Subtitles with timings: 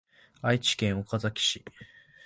[0.41, 1.63] 愛知県岡崎市